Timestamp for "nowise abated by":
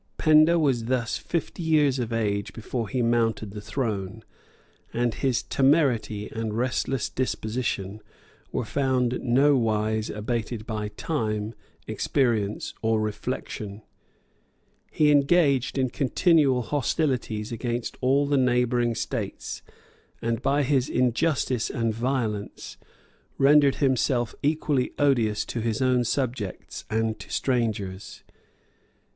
9.21-10.87